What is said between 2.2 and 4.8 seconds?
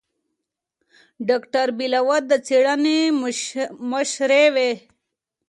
د څېړنې مشرې وه.